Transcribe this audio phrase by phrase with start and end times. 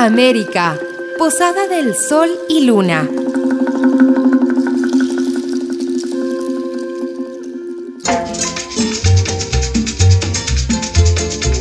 [0.00, 0.78] América,
[1.18, 3.08] Posada del Sol y Luna.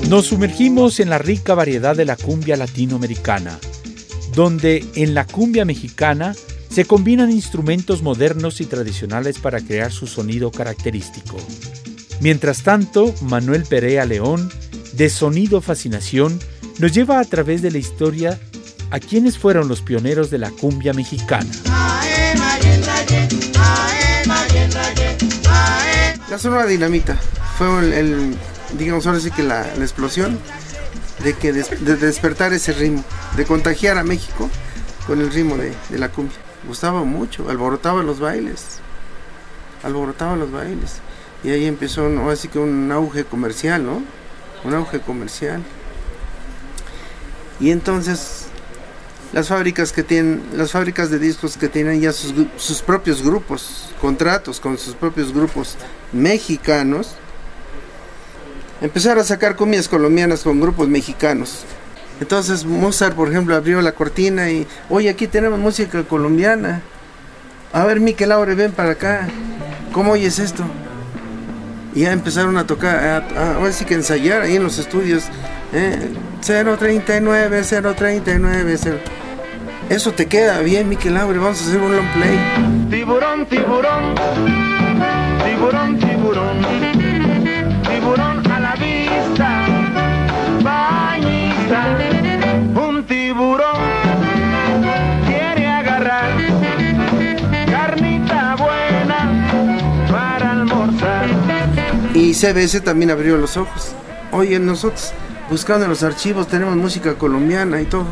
[0.08, 3.58] Nos sumergimos en la rica variedad de la cumbia latinoamericana,
[4.36, 6.36] donde en la cumbia mexicana
[6.70, 11.38] se combinan instrumentos modernos y tradicionales para crear su sonido característico.
[12.22, 14.52] Mientras tanto, Manuel Perea León,
[14.94, 16.40] de Sonido Fascinación,
[16.80, 18.40] nos lleva a través de la historia
[18.92, 21.50] a quienes fueron los pioneros de la cumbia mexicana.
[26.30, 27.16] La Sonora Dinamita
[27.58, 27.68] fue
[28.00, 28.36] el,
[28.78, 30.38] digamos ahora sí que la, explosión
[31.24, 33.04] de que de despertar ese ritmo,
[33.36, 34.50] de contagiar a México
[35.08, 36.38] con el ritmo de, de la cumbia.
[36.68, 38.80] Gustaba mucho, alborotaba los bailes,
[39.84, 40.98] alborotaba los bailes.
[41.44, 42.30] Y ahí empezó, ¿no?
[42.30, 44.02] así que un auge comercial, ¿no?
[44.64, 45.64] Un auge comercial.
[47.60, 48.48] Y entonces
[49.34, 53.90] las fábricas que tienen, las fábricas de discos que tienen ya sus, sus propios grupos,
[54.00, 55.76] contratos con sus propios grupos
[56.14, 57.16] mexicanos,
[58.82, 61.66] empezaron a sacar cumbias colombianas con grupos mexicanos.
[62.20, 66.82] Entonces Mozart, por ejemplo, abrió la cortina y, oye, aquí tenemos música colombiana.
[67.74, 69.28] A ver, Miquel Aure, ven para acá.
[69.92, 70.64] ¿Cómo oyes esto?
[71.94, 75.26] Y ya empezaron a tocar, a, ahora sí que ensayar ahí en los estudios.
[75.74, 76.14] ¿Eh?
[76.42, 78.98] 039, 039, 0.
[79.90, 81.40] Eso te queda bien, Miquel Aure.
[81.40, 82.38] Vamos a hacer un long play.
[82.90, 84.16] Tiburón, tiburón,
[85.44, 86.62] tiburón, tiburón,
[87.84, 89.66] tiburón a la vista,
[90.62, 91.98] bañista,
[92.76, 93.82] un tiburón
[95.26, 96.32] quiere agarrar
[97.70, 101.28] carnita buena para almorzar.
[102.14, 103.96] Y CBS también abrió los ojos.
[104.32, 105.14] Oye, nosotros
[105.50, 108.06] buscando en los archivos tenemos música colombiana y todo.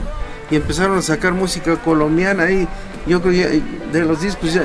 [0.50, 2.68] Y empezaron a sacar música colombiana y
[3.08, 3.62] yo creo que
[3.92, 4.64] de los discos ya,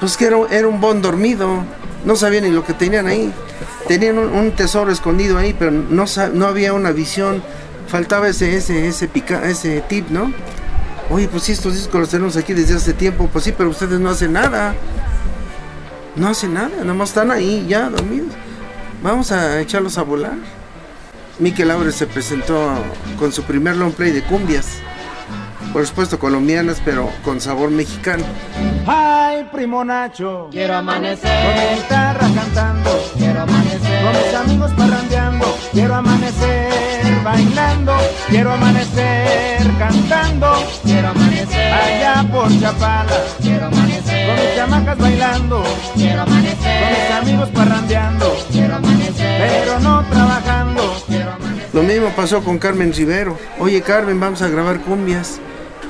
[0.00, 1.62] pues que era, era un bon dormido,
[2.04, 3.32] no sabían ni lo que tenían ahí.
[3.88, 7.42] Tenían un, tesoro escondido ahí, pero no, no había una visión,
[7.86, 10.32] faltaba ese, ese, ese, pica, ese tip, ¿no?
[11.08, 14.00] Oye, pues si estos discos los tenemos aquí desde hace tiempo, pues sí, pero ustedes
[14.00, 14.74] no hacen nada.
[16.16, 18.32] No hacen nada, nada más están ahí ya dormidos.
[19.02, 20.36] Vamos a echarlos a volar.
[21.38, 22.72] Miquel Aure se presentó
[23.18, 24.78] con su primer long play de cumbias.
[25.72, 28.24] Por supuesto colombianas, pero con sabor mexicano.
[28.86, 31.44] Ay, primo Nacho, quiero amanecer.
[31.44, 34.02] Con mi guitarra cantando, quiero amanecer.
[34.04, 37.22] Con mis amigos parrandeando, quiero amanecer.
[37.22, 37.92] Bailando,
[38.28, 39.70] quiero amanecer.
[39.78, 40.52] Cantando,
[40.84, 41.72] quiero amanecer.
[41.72, 43.95] Allá por Chapala, quiero amanecer.
[44.26, 45.62] Con mis chamacas bailando,
[45.94, 46.82] quiero amanecer.
[46.82, 49.40] Con mis amigos parrandeando, quiero amanecer.
[49.40, 51.70] Pero no trabajando, quiero amanecer.
[51.72, 53.38] Lo mismo pasó con Carmen Rivero.
[53.58, 55.40] Oye Carmen, vamos a grabar cumbias.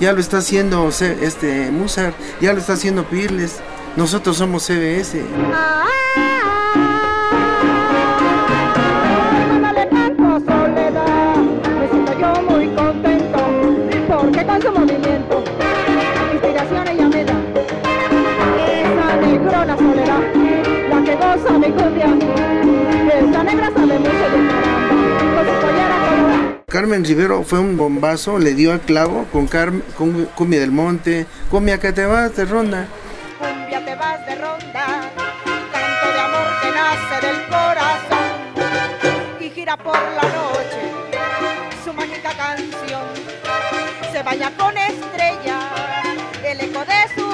[0.01, 3.61] Ya lo está haciendo este Mozart, ya lo está haciendo Pirles.
[3.97, 5.23] Nosotros somos CBS.
[5.23, 6.36] Dale
[26.77, 29.83] Carmen Rivero fue un bombazo, le dio al clavo con, Carmen,
[30.35, 32.87] Cumbia del Monte, Cumbia que te vas de ronda.
[33.39, 35.11] Cumbia te vas de ronda,
[35.73, 38.29] canto de amor que nace del corazón
[39.41, 40.93] y gira por la noche
[41.83, 43.07] su mágica canción.
[44.13, 45.65] Se baña con estrellas,
[46.45, 47.26] el eco de su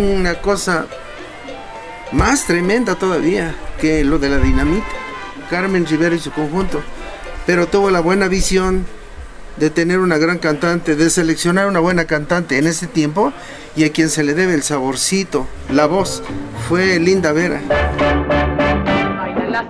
[0.00, 0.86] una cosa
[2.12, 4.86] más tremenda todavía que lo de la dinamita.
[5.48, 6.82] Carmen Rivero y su conjunto.
[7.46, 8.86] Pero tuvo la buena visión
[9.56, 13.32] de tener una gran cantante, de seleccionar una buena cantante en ese tiempo
[13.76, 16.22] y a quien se le debe el saborcito, la voz,
[16.68, 17.60] fue Linda Vera.
[19.50, 19.64] Las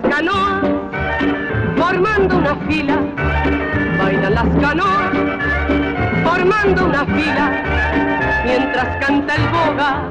[1.76, 3.00] formando una fila,
[3.98, 5.30] bailan las canoas
[6.22, 7.79] formando una fila,
[8.44, 10.08] mientras canta el boga,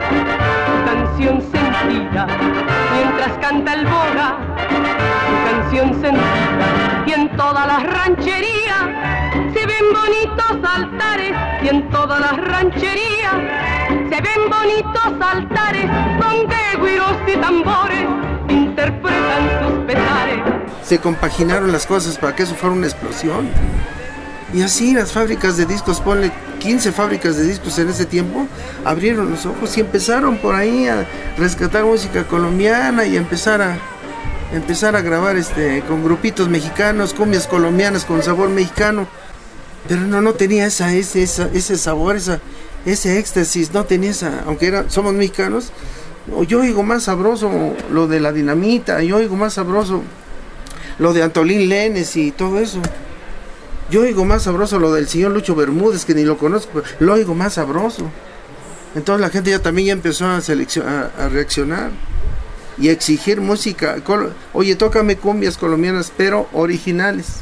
[0.67, 2.27] su canción sentida,
[2.93, 4.37] mientras canta el boga,
[4.69, 8.83] su canción sentida, y en todas las rancherías
[9.53, 13.35] se ven bonitos altares, y en todas las rancherías
[14.09, 15.89] Se ven bonitos altares
[16.19, 18.07] donde güiros y tambores
[18.49, 20.41] interpretan sus pesares.
[20.83, 23.49] Se compaginaron las cosas para que eso fuera una explosión.
[24.53, 28.47] Y así las fábricas de discos, ponle 15 fábricas de discos en ese tiempo,
[28.83, 31.05] abrieron los ojos y empezaron por ahí a
[31.37, 33.77] rescatar música colombiana y empezar a
[34.51, 39.07] empezar a grabar este con grupitos mexicanos, cumbias colombianas con sabor mexicano.
[39.87, 42.39] Pero no no tenía esa ese esa- ese sabor, esa
[42.85, 45.71] ese éxtasis, no tenía esa, aunque era somos mexicanos,
[46.47, 47.51] yo oigo más sabroso
[47.91, 50.01] lo de la dinamita, yo oigo más sabroso
[50.97, 52.81] lo de Antolín Lenes y todo eso.
[53.89, 57.13] Yo oigo más sabroso lo del señor Lucho Bermúdez, que ni lo conozco, pero lo
[57.13, 58.09] oigo más sabroso.
[58.95, 61.91] Entonces la gente ya también ya empezó a, a, reaccionar
[62.77, 63.97] y a exigir música.
[64.53, 67.41] Oye, tócame cumbias colombianas, pero originales.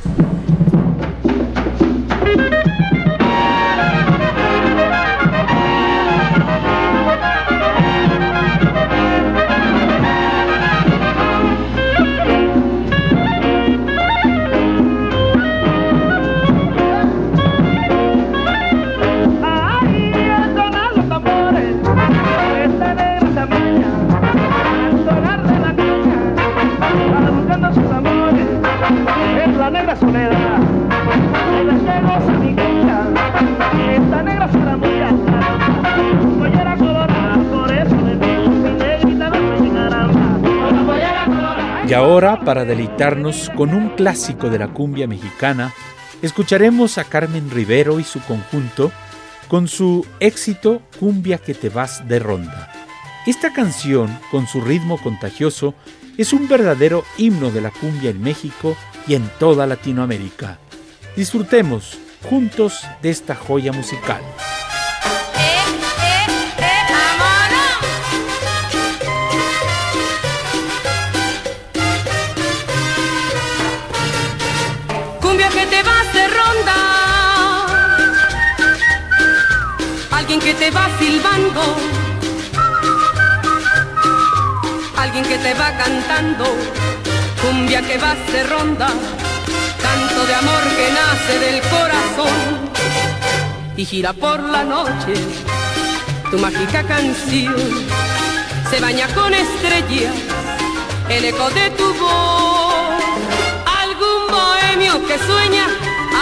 [41.98, 45.74] Ahora, para deleitarnos con un clásico de la cumbia mexicana,
[46.22, 48.92] escucharemos a Carmen Rivero y su conjunto
[49.48, 52.72] con su éxito Cumbia que te vas de ronda.
[53.26, 55.74] Esta canción, con su ritmo contagioso,
[56.18, 58.78] es un verdadero himno de la cumbia en México
[59.08, 60.60] y en toda Latinoamérica.
[61.16, 61.98] Disfrutemos
[62.30, 64.22] juntos de esta joya musical.
[80.30, 81.62] Alguien que te va silbando.
[84.98, 86.44] Alguien que te va cantando.
[87.42, 88.88] Cumbia que vas de ronda.
[89.82, 92.70] Canto de amor que nace del corazón.
[93.78, 95.14] Y gira por la noche.
[96.30, 97.56] Tu mágica canción
[98.70, 100.14] se baña con estrellas.
[101.08, 103.02] El eco de tu voz.
[103.82, 105.68] Algún bohemio que sueña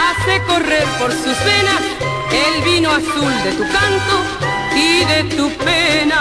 [0.05, 1.94] hace correr por sus venas
[2.35, 4.15] el vino azul de tu canto
[4.75, 6.19] y de tu pena.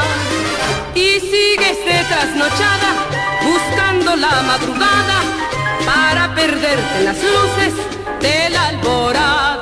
[0.95, 2.91] Y sigues de trasnochada
[3.43, 5.19] buscando la madrugada
[5.85, 7.75] para perderte las luces
[8.21, 9.54] de la alborada.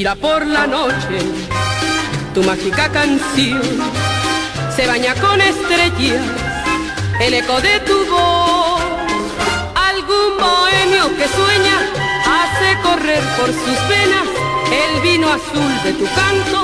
[0.00, 1.18] Gira por la noche
[2.32, 3.60] tu mágica canción,
[4.74, 6.24] se baña con estrellas
[7.20, 8.80] el eco de tu voz.
[9.90, 11.76] Algún bohemio que sueña
[12.38, 14.26] hace correr por sus venas
[14.82, 16.60] el vino azul de tu canto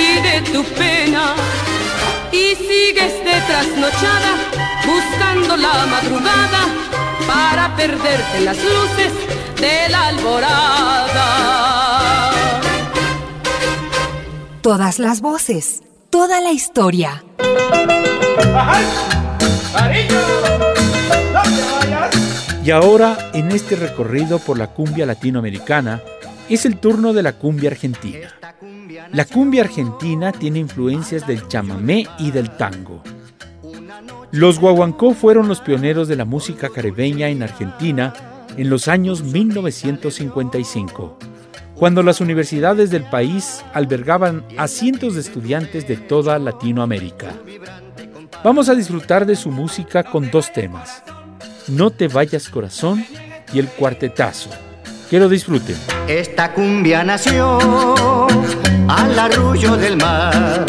[0.00, 1.34] y de tu pena
[2.32, 4.32] y sigues de trasnochada
[4.86, 6.62] buscando la madrugada
[7.26, 9.12] para perderte en las luces
[9.60, 11.69] de la alborada.
[14.62, 17.24] Todas las voces, toda la historia.
[22.62, 26.02] Y ahora, en este recorrido por la cumbia latinoamericana,
[26.50, 28.28] es el turno de la cumbia argentina.
[29.12, 33.02] La cumbia argentina tiene influencias del chamamé y del tango.
[34.30, 38.12] Los guaguancó fueron los pioneros de la música caribeña en Argentina
[38.58, 41.18] en los años 1955,
[41.80, 47.32] cuando las universidades del país albergaban a cientos de estudiantes de toda Latinoamérica.
[48.44, 51.02] Vamos a disfrutar de su música con dos temas,
[51.68, 53.02] No te vayas corazón
[53.54, 54.50] y el cuartetazo.
[55.08, 55.76] Que lo disfruten.
[56.06, 57.58] Esta cumbia nació
[58.86, 60.66] al arrullo del mar,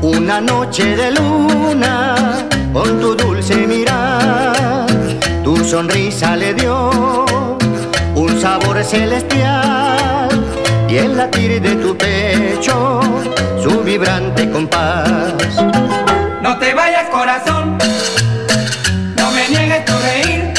[0.00, 4.86] una noche de luna con tu dulce mirar,
[5.44, 7.26] tu sonrisa le dio
[8.14, 9.93] un sabor celestial
[10.94, 13.00] y el latir de tu pecho
[13.60, 15.56] su vibrante compás.
[16.40, 17.76] No te vayas corazón,
[19.16, 20.54] no me niegues tu reír.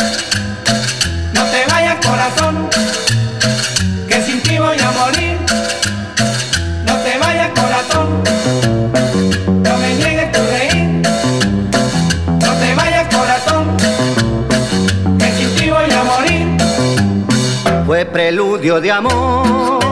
[1.34, 2.70] No te vayas corazón,
[4.10, 5.38] que sin ti voy a morir.
[6.86, 8.08] No te vayas corazón,
[9.64, 11.02] no me niegues tu reír.
[12.44, 13.64] No te vayas corazón,
[15.18, 16.46] que sin ti voy a morir.
[17.86, 19.85] Fue preludio de amor,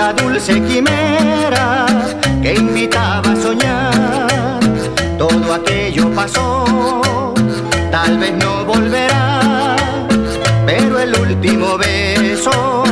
[0.00, 1.84] una dulce quimera
[2.42, 4.60] que invitaba a soñar.
[5.18, 7.34] Todo aquello pasó,
[7.90, 9.76] tal vez no volverá,
[10.64, 12.84] pero el último beso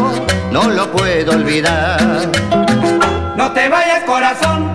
[0.53, 1.99] no lo puedo olvidar.
[3.37, 4.68] No te vayas corazón,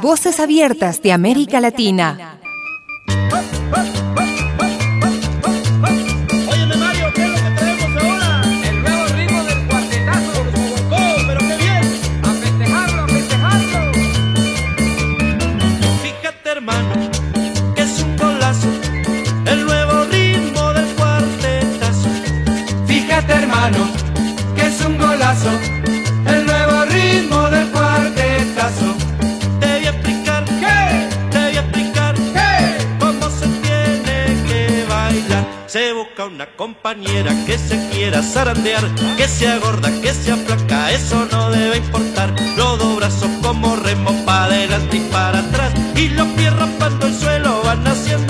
[0.00, 2.37] voces abiertas de América Latina.
[39.16, 42.32] Que sea gorda, que sea flaca, eso no debe importar.
[42.56, 47.14] Los dos brazos como remo para adelante y para atrás, y los pies raspando el
[47.16, 48.27] suelo van haciendo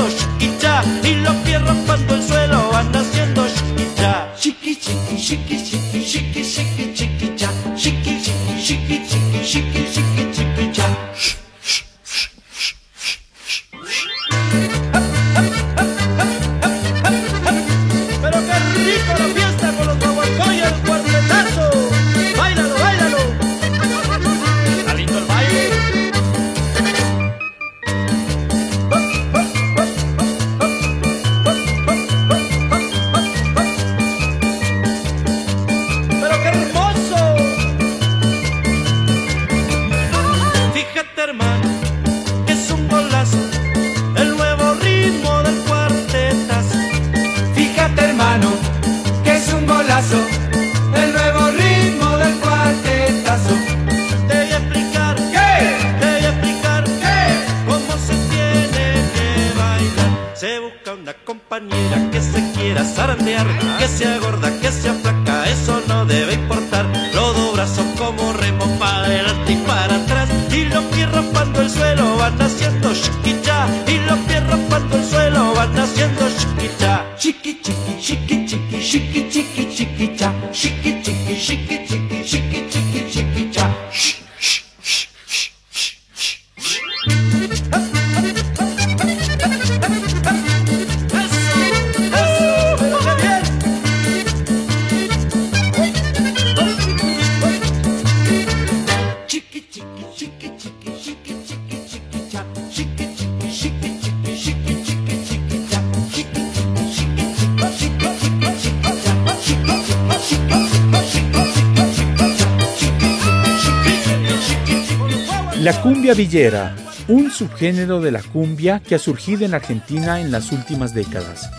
[115.68, 116.74] La cumbia villera,
[117.08, 121.50] un subgénero de la cumbia que ha surgido en Argentina en las últimas décadas.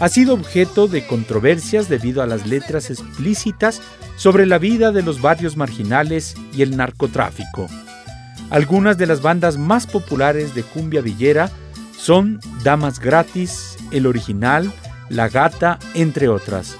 [0.00, 3.80] Ha sido objeto de controversias debido a las letras explícitas
[4.16, 7.68] sobre la vida de los barrios marginales y el narcotráfico.
[8.50, 11.48] Algunas de las bandas más populares de cumbia villera
[11.96, 14.72] son Damas Gratis, El Original,
[15.08, 16.76] La Gata, entre otras.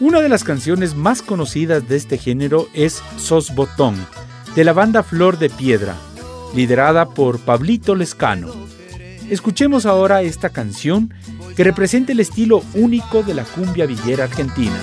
[0.00, 3.94] Una de las canciones más conocidas de este género es Sos Botón,
[4.54, 5.96] de la banda Flor de Piedra,
[6.54, 8.48] liderada por Pablito Lescano.
[9.30, 11.14] Escuchemos ahora esta canción
[11.54, 14.76] que representa el estilo único de la cumbia villera argentina.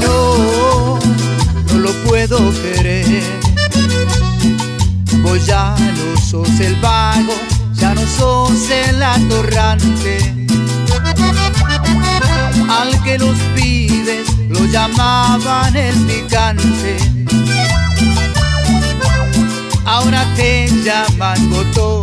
[0.00, 0.98] No,
[1.72, 3.22] no lo puedo querer.
[5.22, 7.32] Vos ya no sos el vago,
[7.72, 10.46] ya no sos el atorrante.
[12.68, 17.13] Al que los pibes lo llamaban el picante.
[19.84, 22.02] Ahora te llaman botón.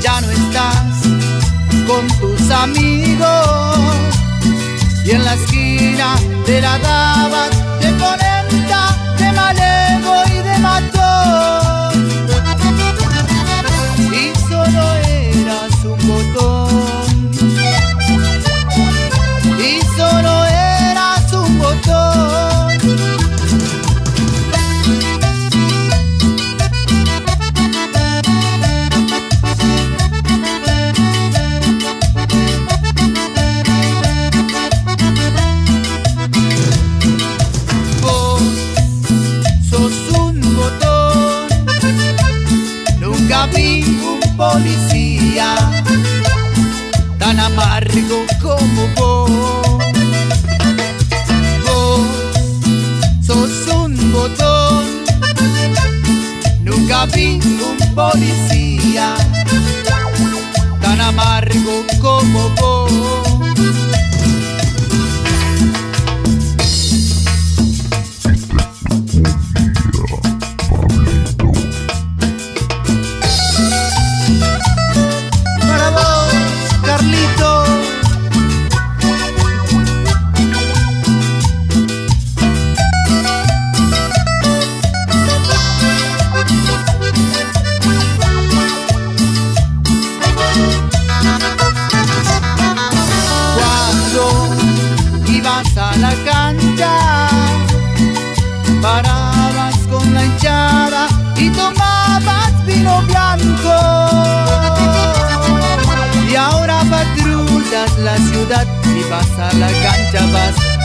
[0.00, 0.94] Ya no estás
[1.86, 3.78] con tus amigos
[5.04, 10.93] y en la esquina te la dabas de polenta, de malevo y de.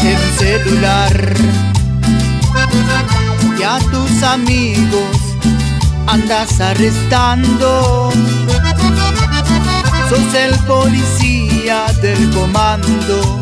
[0.08, 1.34] Un celular.
[3.58, 5.18] Y a tus amigos
[6.08, 8.12] andas arrestando.
[10.10, 13.39] Sos el policía del comando.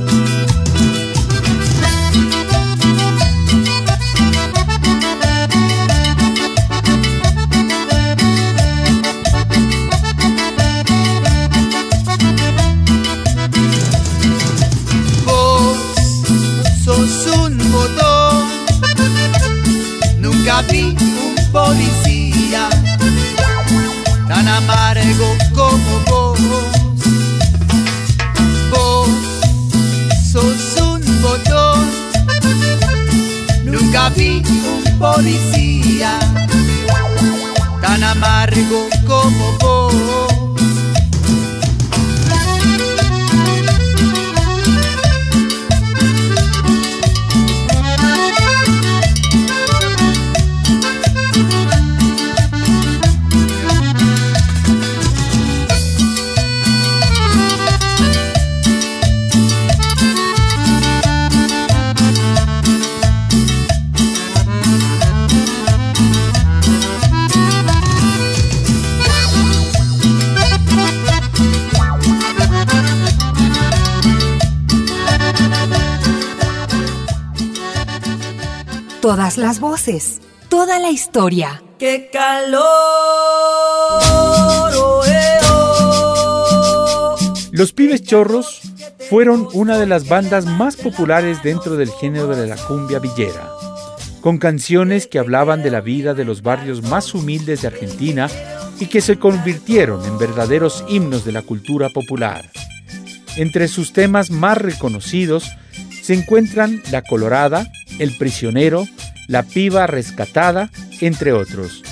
[34.98, 36.20] Policía.
[37.82, 38.97] Tan amargo
[79.08, 81.64] Todas las voces, toda la historia.
[81.80, 82.62] ¡Qué calor!
[84.12, 87.16] oh, eh, oh.
[87.54, 88.60] Los Pibes Chorros
[89.10, 93.50] fueron una de las bandas más populares dentro del género de la cumbia villera,
[94.20, 98.28] con canciones que hablaban de la vida de los barrios más humildes de Argentina
[98.78, 102.52] y que se convirtieron en verdaderos himnos de la cultura popular.
[103.38, 105.50] Entre sus temas más reconocidos
[106.02, 108.88] se encuentran La Colorada, El Prisionero,
[109.28, 110.70] La Piba Rescatada,
[111.02, 111.84] entre otros.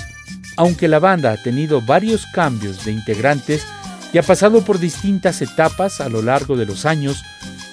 [0.56, 3.66] Aunque la banda ha tenido varios cambios de integrantes
[4.12, 7.22] y ha pasado por distintas etapas a lo largo de los años,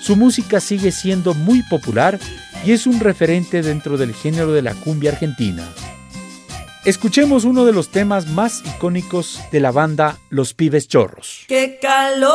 [0.01, 2.19] su música sigue siendo muy popular
[2.65, 5.63] y es un referente dentro del género de la cumbia argentina.
[6.85, 11.45] Escuchemos uno de los temas más icónicos de la banda Los Pibes Chorros.
[11.47, 12.31] ¡Qué calor!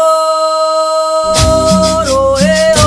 [1.36, 2.77] oh, eh.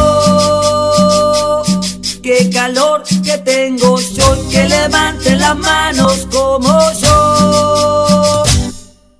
[2.23, 4.49] ¡Qué calor que tengo yo!
[4.51, 8.43] Que levante las manos como yo.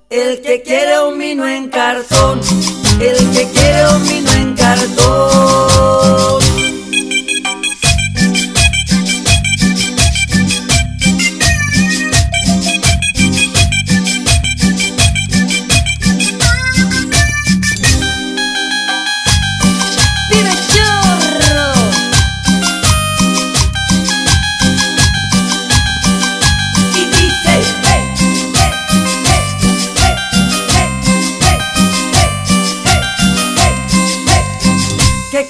[0.08, 2.40] El que quiere un vino en cartón,
[3.00, 6.01] el que quiere un vino en cartón.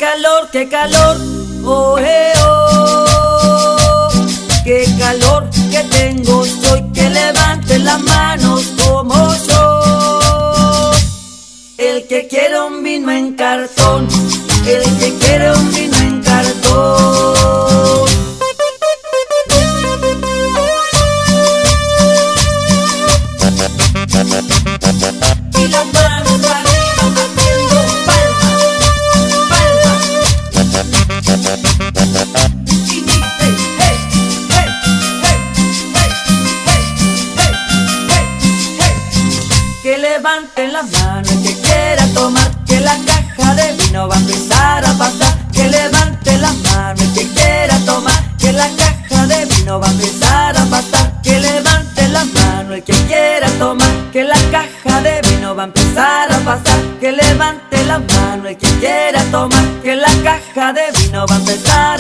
[0.03, 1.17] Calor, qué calor!
[1.65, 4.11] ¡Oh, eh, oh!
[4.65, 6.45] ¡Qué calor que tengo!
[6.45, 9.15] Soy que levante las manos como
[9.49, 10.91] yo.
[11.79, 14.09] El que quiere un vino en cartón,
[14.67, 16.02] el que quiere un vino
[57.43, 61.92] levante las manos el que quiera tomar, que la caja de vino va a empezar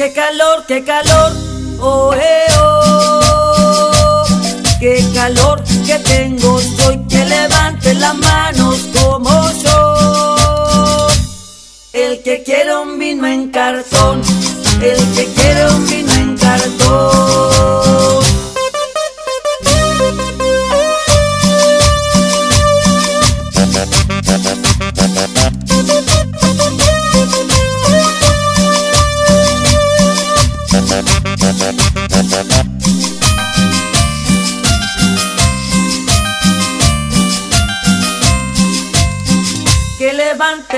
[0.00, 1.30] ¡Qué calor, qué calor!
[1.78, 4.24] ¡Oh, eh, oh!
[4.80, 6.58] ¡Qué calor que tengo!
[6.58, 11.06] Soy que levante las manos como yo.
[11.92, 14.22] El que quiere un vino en cartón,
[14.80, 17.59] el que quiere un vino en cartón.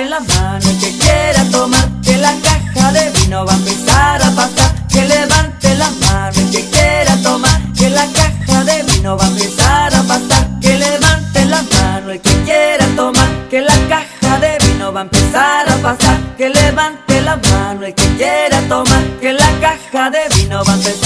[0.00, 4.30] Las manos el que quiera tomar, que la caja de vino va a empezar a
[4.30, 4.88] pasar.
[4.88, 9.28] Que levante las manos el que quiera tomar, que la caja de vino va a
[9.28, 10.60] empezar a pasar.
[10.60, 15.02] Que levante las manos el que quiera tomar, que la caja de vino va a
[15.04, 16.18] empezar a pasar.
[16.38, 20.76] Que levante las manos el que quiera tomar, que la caja de vino va a
[20.76, 21.01] empezar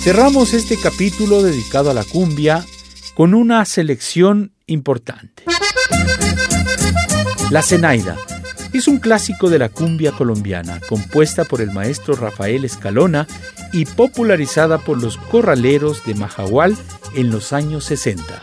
[0.00, 2.64] Cerramos este capítulo dedicado a la cumbia
[3.14, 5.44] con una selección importante.
[7.50, 8.16] La Zenaida
[8.72, 13.26] es un clásico de la cumbia colombiana, compuesta por el maestro Rafael Escalona
[13.74, 16.78] y popularizada por los corraleros de Majagual
[17.14, 18.40] en los años 60.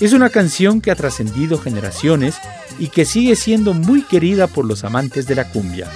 [0.00, 2.36] Es una canción que ha trascendido generaciones
[2.78, 5.88] y que sigue siendo muy querida por los amantes de la cumbia.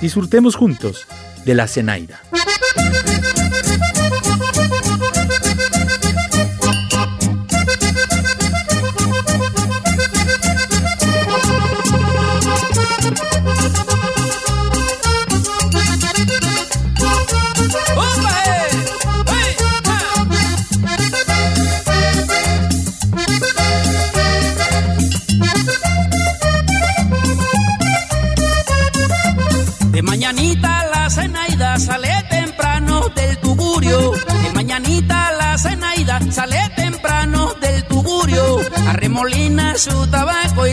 [0.00, 1.08] Disfrutemos juntos
[1.44, 2.20] de la Zenaida.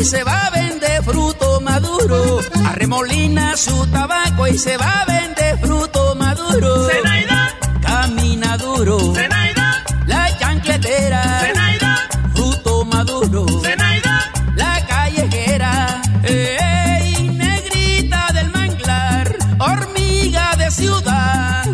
[0.05, 2.39] Se va a vender fruto maduro.
[2.63, 6.87] Arremolina su tabaco y se va a vender fruto maduro.
[6.87, 7.49] Zenaida.
[7.81, 9.15] Camina duro.
[9.15, 9.83] Zenaida.
[10.05, 11.39] La chancletera.
[11.39, 11.97] Zenaida.
[12.35, 13.45] Fruto maduro.
[13.63, 14.31] Zenaida.
[14.55, 16.01] La callejera.
[16.23, 19.35] ¡Ey, negrita del manglar!
[19.57, 21.65] Hormiga de ciudad.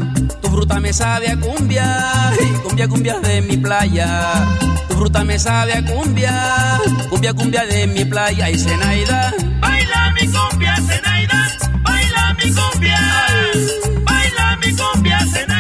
[0.42, 2.11] Tu fruta me sabe a cumbia
[2.88, 4.48] cumbia, cumbia de mi playa.
[4.88, 9.34] Tu fruta me sabe a cumbia, cumbia, cumbia de mi playa y Zenaida.
[9.60, 11.48] Baila mi cumbia, Zenaida,
[11.84, 13.00] baila mi cumbia.
[14.06, 15.51] Baila mi cumbia, Zenaida,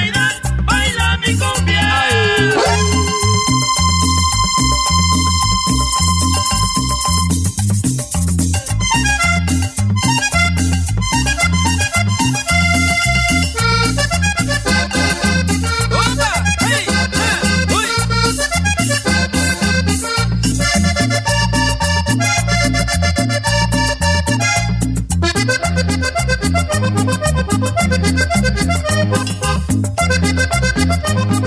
[29.13, 29.29] Thank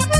[0.05, 0.13] you.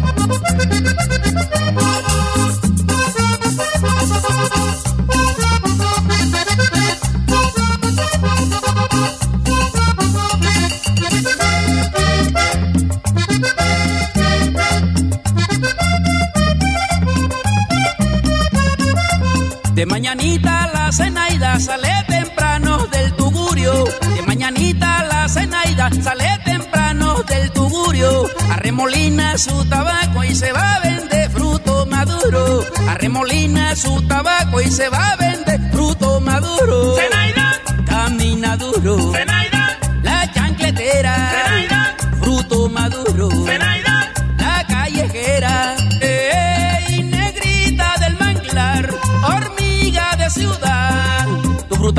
[28.51, 32.65] Arremolina su tabaco y se va a vender fruto maduro.
[32.89, 36.97] Arremolina su tabaco y se va a vender fruto maduro.
[36.97, 37.53] Zenaida,
[37.87, 39.13] Camina duro.
[39.13, 41.15] Zenaida, La chancletera.
[41.45, 43.31] Zenaida, Fruto maduro.
[43.31, 43.74] Zenaida,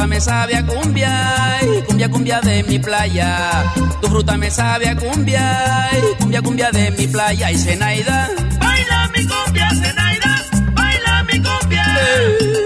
[0.06, 1.60] fruta me sabe a cumbia.
[1.63, 3.63] y cumbia, cumbia de mi playa.
[4.02, 5.89] Tu fruta me sabe a cumbia.
[5.94, 7.52] y cumbia, cumbia de mi playa.
[7.52, 8.30] Y Zenaida.
[8.60, 11.86] baila mi cumbia, Zenaida, baila mi cumbia.
[11.86, 12.64] Baila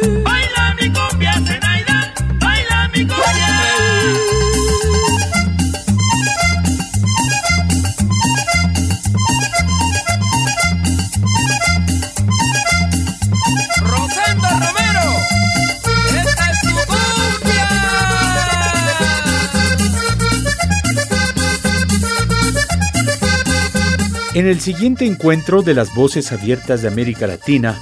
[24.40, 27.78] En el siguiente encuentro de las voces abiertas de América Latina,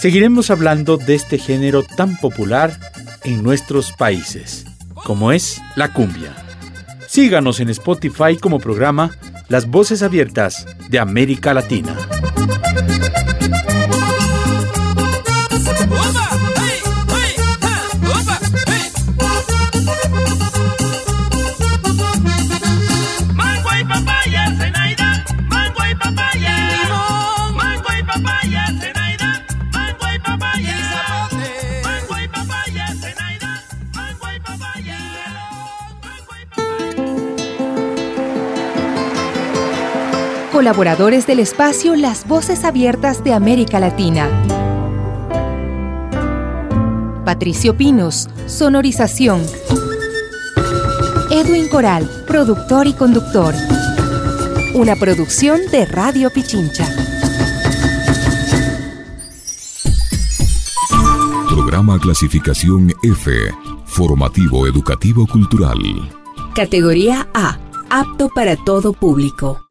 [0.00, 2.76] seguiremos hablando de este género tan popular
[3.22, 4.64] en nuestros países,
[5.04, 6.34] como es la cumbia.
[7.06, 9.16] Síganos en Spotify como programa
[9.48, 11.96] Las voces abiertas de América Latina.
[40.62, 44.30] Colaboradores del espacio Las Voces Abiertas de América Latina.
[47.24, 49.42] Patricio Pinos, sonorización.
[51.32, 53.52] Edwin Coral, productor y conductor.
[54.76, 56.88] Una producción de Radio Pichincha.
[61.48, 63.32] Programa clasificación F.
[63.86, 65.80] Formativo Educativo Cultural.
[66.54, 67.58] Categoría A.
[67.90, 69.62] Apto para todo público.